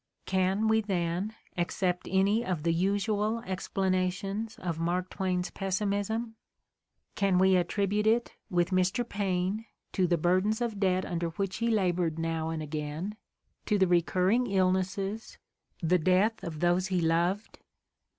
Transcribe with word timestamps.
Can 0.25 0.67
we, 0.67 0.81
then, 0.81 1.35
accept 1.59 2.07
any 2.09 2.43
of 2.43 2.63
the 2.63 2.73
usual 2.73 3.41
explanations 3.41 4.57
of 4.57 4.79
Mark 4.79 5.11
Twain 5.11 5.43
's 5.43 5.51
pessimism? 5.51 6.25
P 6.25 6.31
Can 7.13 7.37
we 7.37 7.55
attribute 7.55 8.07
it, 8.07 8.33
with 8.49 8.71
Mr. 8.71 9.07
Paine, 9.07 9.63
to 9.91 10.07
the 10.07 10.17
burdens 10.17 10.59
of 10.59 10.79
debt 10.79 11.05
under 11.05 11.29
which 11.29 11.57
he 11.57 11.69
labored 11.69 12.17
now 12.17 12.49
and 12.49 12.63
again, 12.63 13.15
to 13.67 13.77
the 13.77 13.85
recurring 13.85 14.47
illnesses, 14.47 15.37
the 15.83 15.99
death 15.99 16.43
of 16.43 16.53
10 16.53 16.53
The 16.53 16.55
Ordeal 16.55 16.55
of 16.55 16.55
Mark 16.55 16.59
Twain 16.59 16.73
those 16.77 16.87
he 16.87 17.01
loved? 17.01 17.59